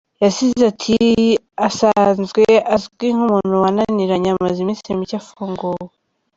Yagize 0.23 0.61
ati 0.71 0.97
“Asanzwe 1.67 2.43
azwi 2.75 3.07
nk’umuntu 3.15 3.53
wanananiranye, 3.63 4.29
amaze 4.35 4.57
iminsi 4.61 4.99
mike 4.99 5.15
afunguwe. 5.21 5.83